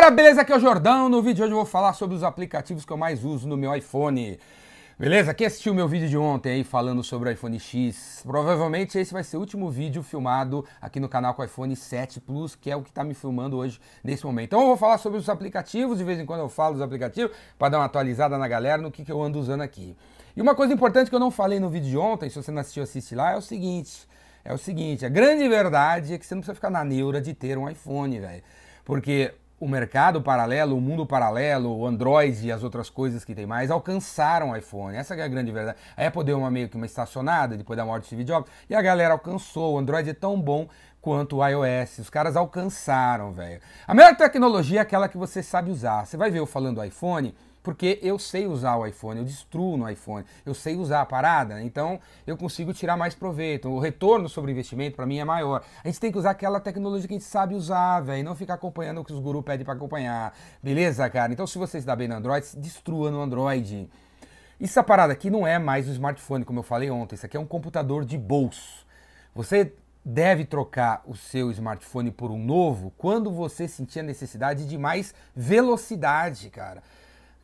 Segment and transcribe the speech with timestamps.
[0.00, 0.40] galera, beleza?
[0.40, 1.10] Aqui é o Jordão.
[1.10, 3.54] No vídeo de hoje eu vou falar sobre os aplicativos que eu mais uso no
[3.54, 4.38] meu iPhone.
[4.98, 5.34] Beleza?
[5.34, 9.22] Quem assistiu meu vídeo de ontem aí falando sobre o iPhone X, provavelmente esse vai
[9.22, 12.76] ser o último vídeo filmado aqui no canal com o iPhone 7 Plus, que é
[12.76, 14.46] o que está me filmando hoje nesse momento.
[14.46, 17.36] Então eu vou falar sobre os aplicativos, de vez em quando eu falo dos aplicativos,
[17.58, 19.94] para dar uma atualizada na galera no que, que eu ando usando aqui.
[20.34, 22.62] E uma coisa importante que eu não falei no vídeo de ontem, se você não
[22.62, 24.08] assistiu, assiste lá, é o seguinte.
[24.42, 27.34] É o seguinte, a grande verdade é que você não precisa ficar na neura de
[27.34, 28.42] ter um iPhone, velho.
[28.82, 33.44] Porque o mercado paralelo, o mundo paralelo, o Android e as outras coisas que tem
[33.44, 34.96] mais alcançaram o iPhone.
[34.96, 35.78] Essa é a grande verdade.
[35.94, 38.74] A Apple deu uma meio que uma estacionada depois da morte de Steve Jobs e
[38.74, 39.74] a galera alcançou.
[39.74, 40.66] O Android é tão bom
[40.98, 41.98] quanto o iOS.
[41.98, 43.60] Os caras alcançaram, velho.
[43.86, 46.06] A melhor tecnologia é aquela que você sabe usar.
[46.06, 49.88] Você vai ver eu falando iPhone, porque eu sei usar o iPhone, eu destruo no
[49.88, 53.68] iPhone, eu sei usar a parada, então eu consigo tirar mais proveito.
[53.68, 55.62] O retorno sobre investimento para mim é maior.
[55.84, 58.54] A gente tem que usar aquela tecnologia que a gente sabe usar, velho, não ficar
[58.54, 60.34] acompanhando o que os gurus pedem para acompanhar.
[60.62, 61.32] Beleza, cara?
[61.32, 63.88] Então se você dá bem no Android, destrua no Android.
[64.58, 67.40] Essa parada aqui não é mais um smartphone, como eu falei ontem, isso aqui é
[67.40, 68.86] um computador de bolso.
[69.34, 74.78] Você deve trocar o seu smartphone por um novo quando você sentir a necessidade de
[74.78, 76.82] mais velocidade, cara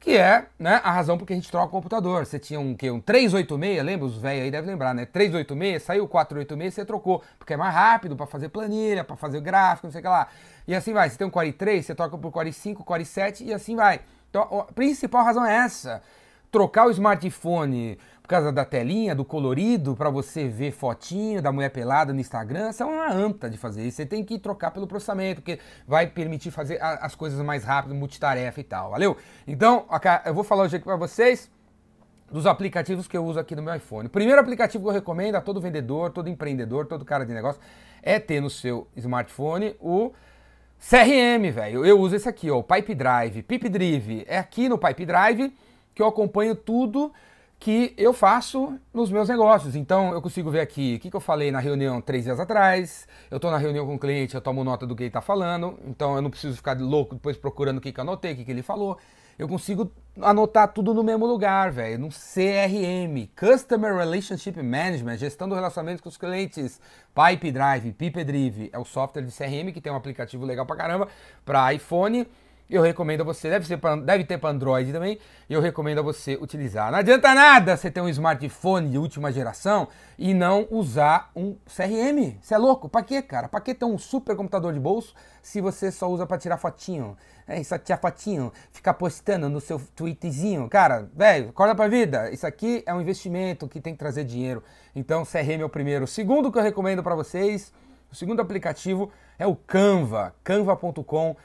[0.06, 2.24] que é né, a razão por que a gente troca o computador.
[2.24, 4.06] Você tinha um, que, um 386, lembra?
[4.06, 5.04] Os velhos aí devem lembrar, né?
[5.04, 9.88] 386, saiu 486, você trocou, porque é mais rápido para fazer planilha, para fazer gráfico,
[9.88, 10.28] não sei o que lá.
[10.68, 11.10] E assim vai.
[11.10, 13.98] Você tem um Core 3, você troca por Core 5, Core 7 e assim vai.
[14.30, 16.00] Então, a principal razão é essa
[16.52, 21.70] trocar o smartphone por causa da telinha, do colorido, para você ver fotinho da mulher
[21.70, 23.98] pelada no Instagram, isso é uma anta de fazer isso.
[23.98, 28.60] Você tem que trocar pelo processamento, porque vai permitir fazer as coisas mais rápido, multitarefa
[28.60, 29.16] e tal, valeu?
[29.46, 29.86] Então,
[30.24, 31.48] eu vou falar hoje aqui para vocês
[32.28, 34.08] dos aplicativos que eu uso aqui no meu iPhone.
[34.08, 37.60] O primeiro aplicativo que eu recomendo a todo vendedor, todo empreendedor, todo cara de negócio
[38.02, 40.12] é ter no seu smartphone o
[40.80, 41.86] CRM, velho.
[41.86, 43.44] Eu uso esse aqui, ó, o Pipe Drive.
[43.44, 45.56] Pipe Drive é aqui no Pipe Drive
[45.94, 47.12] que eu acompanho tudo
[47.58, 49.74] que eu faço nos meus negócios.
[49.74, 53.08] Então eu consigo ver aqui o que, que eu falei na reunião três dias atrás.
[53.30, 55.78] Eu estou na reunião com o cliente, eu tomo nota do que ele está falando.
[55.86, 58.44] Então eu não preciso ficar louco depois procurando o que, que eu anotei, o que,
[58.44, 58.98] que ele falou.
[59.38, 65.54] Eu consigo anotar tudo no mesmo lugar, velho, no CRM, Customer Relationship Management, gestão do
[65.54, 66.80] relacionamento com os clientes,
[67.14, 70.74] Pipe Drive, Pipe Drive, é o software de CRM que tem um aplicativo legal pra
[70.74, 71.08] caramba
[71.44, 72.26] para iPhone
[72.68, 75.18] eu recomendo a você, deve, ser pra, deve ter para Android também,
[75.48, 76.90] eu recomendo a você utilizar.
[76.90, 79.86] Não adianta nada você ter um smartphone de última geração
[80.18, 82.36] e não usar um CRM.
[82.40, 82.88] Você é louco?
[82.88, 83.48] Para quê, cara?
[83.48, 87.16] Para que ter um super computador de bolso se você só usa para tirar fotinho?
[87.46, 90.68] É, só tirar fotinho, ficar postando no seu tweetzinho.
[90.68, 92.30] Cara, velho, acorda pra vida.
[92.32, 94.64] Isso aqui é um investimento que tem que trazer dinheiro.
[94.94, 96.04] Então, CRM é o primeiro.
[96.04, 97.72] O segundo que eu recomendo para vocês,
[98.10, 101.36] o segundo aplicativo é o Canva, canva.com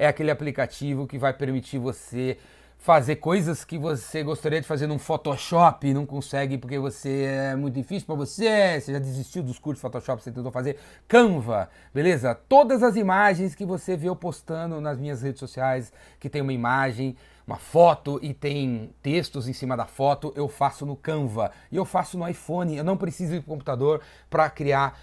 [0.00, 2.38] é aquele aplicativo que vai permitir você
[2.78, 7.54] fazer coisas que você gostaria de fazer num Photoshop e não consegue porque você é
[7.54, 10.78] muito difícil para você, você já desistiu dos cursos de Photoshop você tentou fazer.
[11.06, 12.34] Canva, beleza?
[12.34, 16.54] Todas as imagens que você vê eu postando nas minhas redes sociais, que tem uma
[16.54, 17.14] imagem
[17.46, 21.84] uma foto e tem textos em cima da foto, eu faço no Canva e eu
[21.84, 22.76] faço no iPhone.
[22.76, 24.98] Eu não preciso ir para computador para criar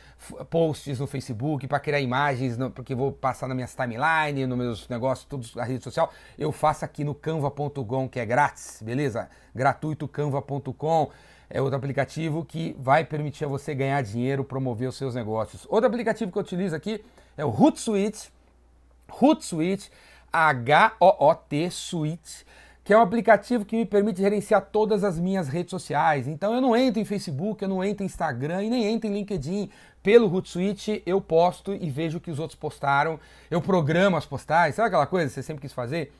[0.49, 5.27] posts no Facebook, para criar imagens, porque vou passar na minha timeline, nos meus negócios,
[5.27, 6.11] todos na rede social.
[6.37, 9.29] Eu faço aqui no canva.com, que é grátis, beleza?
[9.53, 11.11] Gratuito canva.com
[11.49, 15.65] é outro aplicativo que vai permitir a você ganhar dinheiro, promover os seus negócios.
[15.69, 17.03] Outro aplicativo que eu utilizo aqui
[17.37, 18.31] é o Hootsuite.
[19.09, 19.89] Hootsuite
[20.37, 22.45] H-O-O-T Suite,
[22.83, 26.27] que é um aplicativo que me permite gerenciar todas as minhas redes sociais.
[26.27, 29.13] Então eu não entro em Facebook, eu não entro em Instagram e nem entro em
[29.13, 29.69] LinkedIn.
[30.03, 33.19] Pelo Hootsuite eu posto e vejo o que os outros postaram.
[33.49, 34.75] Eu programo as postagens.
[34.75, 36.13] Sabe aquela coisa que você sempre quis fazer?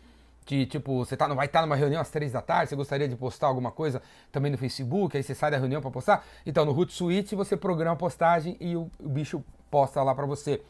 [0.48, 3.06] que tipo, você tá, vai estar tá numa reunião às três da tarde, você gostaria
[3.06, 4.02] de postar alguma coisa
[4.32, 6.26] também no Facebook, aí você sai da reunião para postar.
[6.46, 10.62] Então no Hootsuite você programa a postagem e o, o bicho posta lá para você.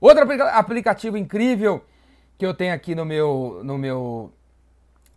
[0.00, 1.84] Outro aplicativo incrível
[2.42, 4.32] que eu tenho aqui no meu, no meu,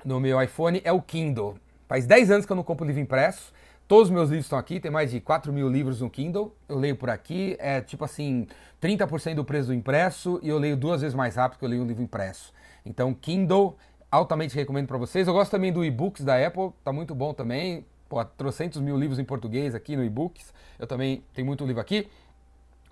[0.06, 1.56] no meu iPhone é o Kindle.
[1.88, 3.52] Faz 10 anos que eu não compro livro impresso.
[3.88, 6.56] Todos os meus livros estão aqui, tem mais de 4 mil livros no Kindle.
[6.70, 8.46] Eu leio por aqui, é tipo assim,
[8.80, 11.82] 30% do preço do impresso e eu leio duas vezes mais rápido que eu leio
[11.82, 12.54] um livro impresso.
[12.86, 13.76] Então, Kindle,
[14.12, 15.28] altamente recomendo para vocês.
[15.28, 17.88] Eu gosto também do e-books da Apple, tá muito bom também.
[18.08, 20.54] Pô, trocentos mil livros em português aqui no e-books.
[20.78, 22.08] Eu também tenho muito livro aqui.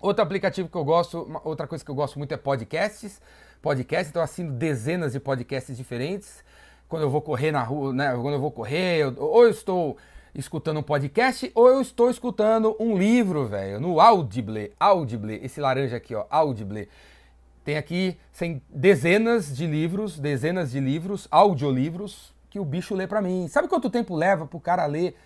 [0.00, 3.22] Outro aplicativo que eu gosto, outra coisa que eu gosto muito é podcasts.
[3.64, 6.44] Podcasts, então eu assino dezenas de podcasts diferentes.
[6.86, 8.12] Quando eu vou correr na rua, né?
[8.12, 9.96] Quando eu vou correr, eu, ou eu estou
[10.34, 14.70] escutando um podcast, ou eu estou escutando um livro, velho, no Audible.
[14.78, 16.90] Audible, esse laranja aqui, ó, Audible.
[17.64, 23.22] Tem aqui sem, dezenas de livros, dezenas de livros, audiolivros, que o bicho lê para
[23.22, 23.48] mim.
[23.48, 25.16] Sabe quanto tempo leva pro cara ler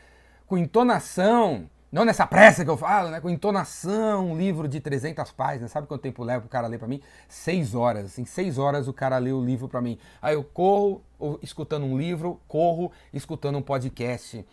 [0.46, 1.68] com entonação?
[1.90, 3.18] Não nessa pressa que eu falo, né?
[3.18, 5.70] Com entonação, um livro de 300 páginas.
[5.70, 7.00] Sabe quanto tempo leva pro cara ler para mim?
[7.26, 8.18] Seis horas.
[8.18, 9.98] Em seis horas o cara lê o livro para mim.
[10.20, 11.02] Aí eu corro
[11.42, 14.44] escutando um livro, corro escutando um podcast.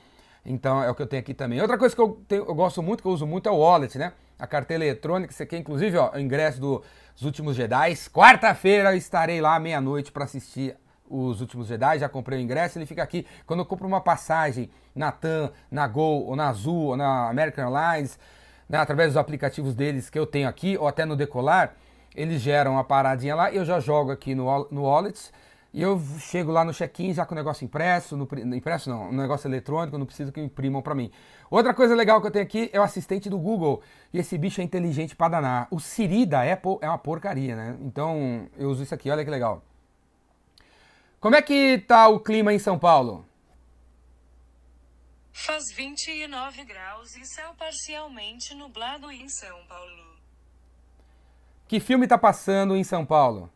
[0.45, 1.59] Então é o que eu tenho aqui também.
[1.59, 3.97] Outra coisa que eu, tenho, eu gosto muito, que eu uso muito, é o wallet,
[3.97, 4.13] né?
[4.39, 7.95] A carteira eletrônica, você quer inclusive ó, o ingresso dos Últimos Jedi.
[8.13, 10.77] Quarta-feira estarei lá meia-noite para assistir
[11.09, 13.25] os Últimos Jedi, já comprei o ingresso, ele fica aqui.
[13.45, 17.65] Quando eu compro uma passagem na TAM, na Gol, ou na Azul, ou na American
[17.65, 18.19] Airlines,
[18.67, 21.75] né, através dos aplicativos deles que eu tenho aqui, ou até no Decolar,
[22.15, 25.31] eles geram uma paradinha lá eu já jogo aqui no, no Wallet
[25.73, 28.25] e eu chego lá no check-in já com o negócio impresso, no,
[28.55, 31.11] impresso não, um negócio eletrônico, não preciso que imprimam para mim.
[31.51, 33.81] Outra coisa legal que eu tenho aqui é o assistente do Google.
[34.13, 35.67] E esse bicho é inteligente para danar.
[35.69, 37.75] O Siri da Apple é uma porcaria, né?
[37.81, 39.61] Então eu uso isso aqui, olha que legal.
[41.25, 43.27] Como é que tá o clima em São Paulo?
[45.33, 50.19] Faz 29 graus e céu parcialmente nublado em São Paulo.
[51.67, 53.51] Que filme tá passando em São Paulo?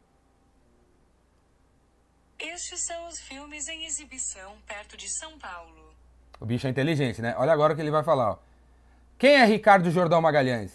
[2.39, 5.93] Estes são os filmes em exibição perto de São Paulo.
[6.39, 7.35] O bicho é inteligente, né?
[7.37, 8.31] Olha agora o que ele vai falar.
[8.31, 8.37] Ó.
[9.15, 10.73] Quem é Ricardo Jordão Magalhães?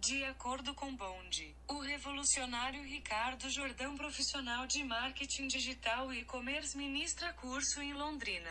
[0.00, 7.32] De acordo com Bond, o revolucionário Ricardo Jordão, profissional de marketing digital e e-commerce, ministra
[7.32, 8.50] curso em Londrina.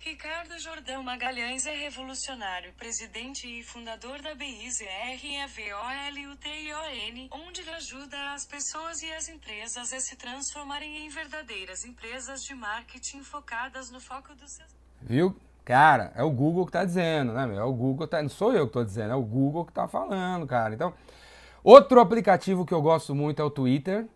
[0.00, 9.12] Ricardo Jordão Magalhães é revolucionário, presidente e fundador da BIZREVOLUTION, onde ajuda as pessoas e
[9.12, 14.74] as empresas a se transformarem em verdadeiras empresas de marketing focadas no foco dos seus.
[15.02, 15.38] Viu?
[15.64, 17.56] Cara, é o Google que tá dizendo, né?
[17.56, 18.20] É o Google, tá...
[18.20, 20.74] não sou eu que tô dizendo, é o Google que tá falando, cara.
[20.74, 20.92] Então,
[21.62, 24.06] outro aplicativo que eu gosto muito é o Twitter.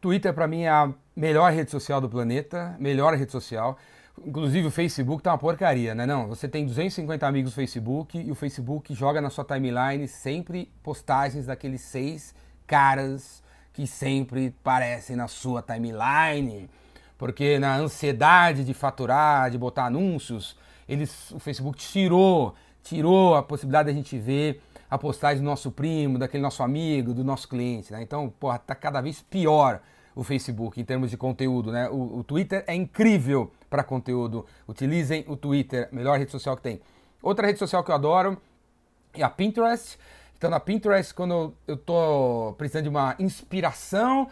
[0.00, 3.78] Twitter para mim é a melhor rede social do planeta, melhor rede social.
[4.24, 6.04] Inclusive o Facebook tá uma porcaria, né?
[6.04, 10.70] Não, você tem 250 amigos no Facebook e o Facebook joga na sua timeline sempre
[10.82, 12.34] postagens daqueles seis
[12.66, 16.68] caras que sempre aparecem na sua timeline.
[17.16, 20.56] Porque na ansiedade de faturar, de botar anúncios,
[20.88, 26.18] eles, o Facebook tirou, tirou a possibilidade da gente ver a postagem do nosso primo,
[26.18, 28.02] daquele nosso amigo, do nosso cliente, né?
[28.02, 29.80] Então, porra, tá cada vez pior
[30.14, 31.88] o Facebook em termos de conteúdo, né?
[31.90, 34.46] O, o Twitter é incrível para conteúdo.
[34.66, 36.80] Utilizem o Twitter, melhor rede social que tem.
[37.22, 38.40] Outra rede social que eu adoro
[39.12, 39.98] é a Pinterest.
[40.36, 44.28] Então na Pinterest, quando eu tô precisando de uma inspiração,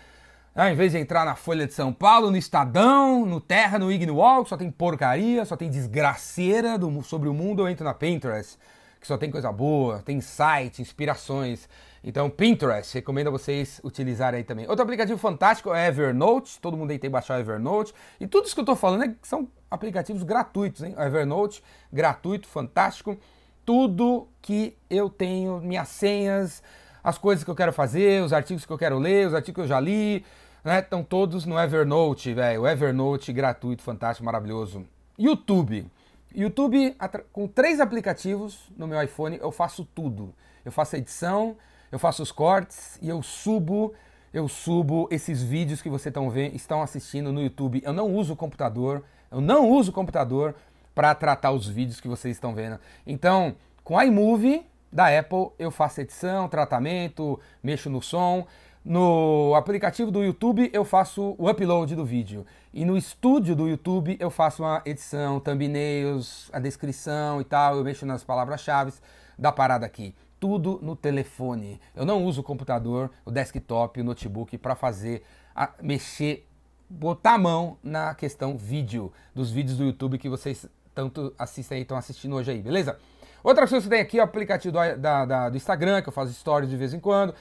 [0.57, 4.43] ao invés de entrar na Folha de São Paulo, no Estadão, no Terra, no Igniwall,
[4.43, 8.57] que só tem porcaria, só tem desgraceira do, sobre o mundo, eu entro na Pinterest,
[8.99, 11.69] que só tem coisa boa, tem site, inspirações.
[12.03, 14.67] Então, Pinterest, recomendo a vocês utilizarem aí também.
[14.67, 17.93] Outro aplicativo fantástico é Evernote, todo mundo aí tem que baixar o Evernote.
[18.19, 20.95] E tudo isso que eu estou falando é são aplicativos gratuitos, hein?
[20.97, 21.63] Evernote,
[21.93, 23.19] gratuito, fantástico.
[23.63, 26.63] Tudo que eu tenho, minhas senhas,
[27.05, 29.61] as coisas que eu quero fazer, os artigos que eu quero ler, os artigos que
[29.61, 30.25] eu já li,
[30.67, 30.81] né?
[30.81, 32.63] Estão todos no Evernote, velho.
[32.63, 34.85] O Evernote gratuito, fantástico, maravilhoso.
[35.17, 35.87] YouTube.
[36.35, 36.97] YouTube,
[37.33, 40.35] com três aplicativos no meu iPhone, eu faço tudo.
[40.65, 41.57] Eu faço edição,
[41.93, 43.95] eu faço os cortes e eu subo,
[44.35, 47.81] eu subo esses vídeos que vocês estão vendo, estão assistindo no YouTube.
[47.85, 50.53] Eu não uso o computador, eu não uso o computador
[50.93, 52.81] para tratar os vídeos que vocês estão vendo.
[53.07, 58.47] Então, com iMovie da Apple, eu faço edição, tratamento, mexo no som.
[58.89, 62.47] No aplicativo do YouTube eu faço o upload do vídeo.
[62.73, 67.79] E no estúdio do YouTube eu faço uma edição, thumbnails, a descrição e tal.
[67.79, 68.93] Eu mexo nas palavras-chave
[69.37, 71.81] da parada aqui tudo no telefone.
[71.97, 76.47] Eu não uso o computador, o desktop, o notebook para fazer, a, mexer,
[76.89, 80.65] botar a mão na questão vídeo, dos vídeos do YouTube que vocês
[80.95, 82.97] tanto assistem e estão assistindo hoje aí, beleza?
[83.43, 86.13] Outra coisa que tem aqui é o aplicativo do, da, da, do Instagram, que eu
[86.13, 87.35] faço stories de vez em quando,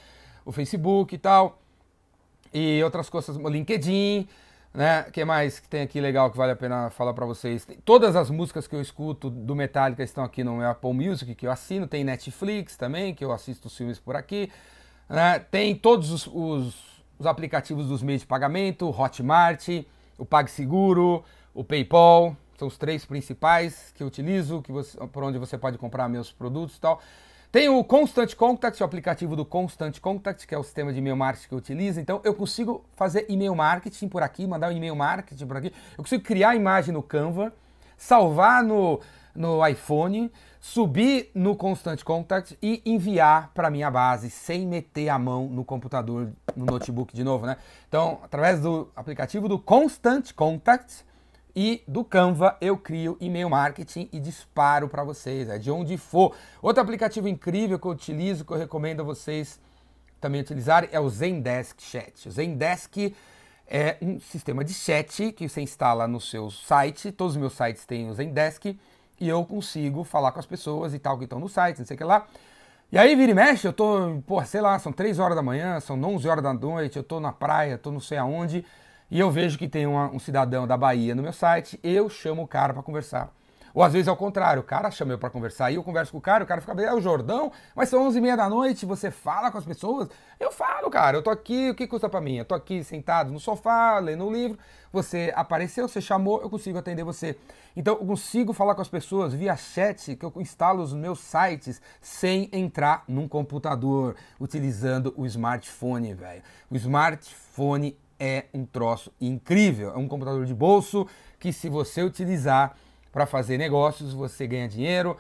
[0.46, 1.60] o Facebook e tal,
[2.54, 4.28] e outras coisas, o LinkedIn,
[4.74, 5.04] né?
[5.12, 7.68] que mais que tem aqui legal que vale a pena falar para vocês?
[7.84, 11.48] Todas as músicas que eu escuto do Metallica estão aqui no meu Apple Music, que
[11.48, 11.88] eu assino.
[11.88, 14.52] Tem Netflix também, que eu assisto os filmes por aqui.
[15.10, 15.40] Né?
[15.40, 16.76] Tem todos os, os,
[17.18, 19.68] os, aplicativos dos meios de pagamento, Hotmart,
[20.18, 21.24] o PagSeguro,
[21.54, 22.36] o PayPal.
[22.58, 26.32] São os três principais que eu utilizo, que você, por onde você pode comprar meus
[26.32, 27.02] produtos e tal.
[27.56, 31.16] Tem o Constant Contact, o aplicativo do Constant Contact, que é o sistema de e-mail
[31.16, 32.02] marketing que eu utilizo.
[32.02, 35.74] Então eu consigo fazer e-mail marketing por aqui, mandar um e-mail marketing por aqui.
[35.98, 37.54] Eu consigo criar a imagem no Canva,
[37.96, 39.00] salvar no,
[39.34, 45.48] no iPhone, subir no Constant Contact e enviar para minha base sem meter a mão
[45.48, 47.56] no computador, no notebook de novo, né?
[47.88, 51.06] Então, através do aplicativo do Constant Contact
[51.56, 56.36] e do Canva eu crio e-mail marketing e disparo para vocês, é de onde for.
[56.62, 59.60] Outro aplicativo incrível que eu utilizo, que eu recomendo a vocês
[60.20, 62.28] também utilizarem, é o Zendesk Chat.
[62.28, 63.16] O Zendesk
[63.68, 67.12] é um sistema de chat que você instala no seu site.
[67.12, 68.78] Todos os meus sites têm o Zendesk
[69.20, 71.96] e eu consigo falar com as pessoas e tal que estão no site, não sei
[71.96, 72.28] o que lá.
[72.92, 75.80] E aí, vira e mexe, eu tô, pô, sei lá, são 3 horas da manhã,
[75.80, 78.64] são 11 horas da noite, eu tô na praia, tô não sei aonde,
[79.10, 82.44] e eu vejo que tem uma, um cidadão da Bahia no meu site, eu chamo
[82.44, 83.32] o cara para conversar.
[83.76, 86.14] Ou às vezes é o contrário, o cara chama eu para conversar e eu converso
[86.14, 88.38] com o cara, o cara fica bem, é o Jordão, mas são 11 e meia
[88.38, 90.08] da noite, você fala com as pessoas?
[90.40, 92.38] Eu falo, cara, eu tô aqui, o que custa para mim?
[92.38, 94.58] Eu tô aqui sentado no sofá, lendo um livro,
[94.94, 97.38] você apareceu, você chamou, eu consigo atender você.
[97.76, 101.82] Então eu consigo falar com as pessoas via chat, que eu instalo os meus sites
[102.00, 106.42] sem entrar num computador, utilizando o smartphone, velho.
[106.72, 111.08] O smartphone é um troço incrível, é um computador de bolso
[111.40, 112.76] que se você utilizar
[113.12, 115.16] para fazer negócios, você ganha dinheiro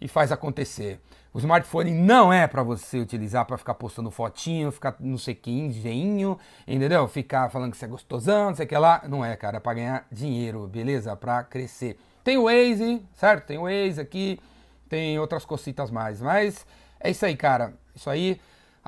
[0.00, 1.00] e faz acontecer.
[1.32, 5.50] O smartphone não é para você utilizar para ficar postando fotinho, ficar não sei que
[5.50, 7.06] engenho, entendeu?
[7.06, 9.02] Ficar falando que você é gostosão, não sei o que lá.
[9.08, 11.14] Não é, cara, é para ganhar dinheiro, beleza?
[11.14, 11.96] Para crescer.
[12.24, 13.46] Tem o Waze, certo?
[13.46, 14.40] Tem o Waze aqui,
[14.88, 16.20] tem outras cositas mais.
[16.20, 16.66] Mas
[16.98, 17.74] é isso aí, cara.
[17.94, 18.40] Isso aí,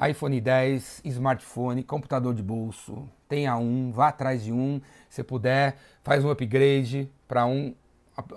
[0.08, 3.08] iPhone 10, smartphone, computador de bolso.
[3.28, 4.80] Tenha um, vá atrás de um.
[5.08, 7.74] Se puder, faz um upgrade para um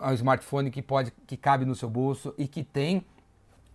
[0.01, 3.03] um smartphone que pode que cabe no seu bolso e que tem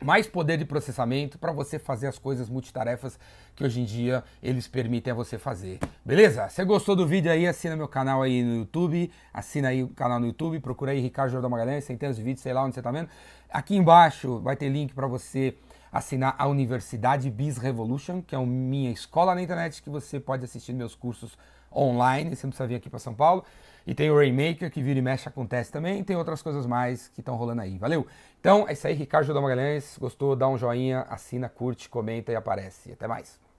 [0.03, 3.19] mais poder de processamento para você fazer as coisas multitarefas
[3.55, 5.79] que hoje em dia eles permitem a você fazer.
[6.03, 6.49] Beleza?
[6.49, 10.19] Se gostou do vídeo aí, assina meu canal aí no YouTube, assina aí o canal
[10.19, 12.91] no YouTube, procura aí Ricardo Jordão Magalhães, centenas de vídeos, sei lá onde você está
[12.91, 13.11] vendo.
[13.51, 15.55] Aqui embaixo vai ter link para você
[15.92, 20.44] assinar a Universidade Biz Revolution, que é a minha escola na internet que você pode
[20.44, 21.37] assistir meus cursos
[21.75, 23.44] online, você não precisa vir aqui para São Paulo.
[23.87, 26.00] E tem o Rainmaker, que vira e mexe acontece também.
[26.00, 27.78] E tem outras coisas mais que estão rolando aí.
[27.78, 28.06] Valeu?
[28.38, 29.97] Então é isso aí, Ricardo Jordão Magalhães.
[29.99, 30.37] Gostou?
[30.37, 32.92] Dá um joinha, assina, curte, comenta e aparece.
[32.92, 33.40] Até mais.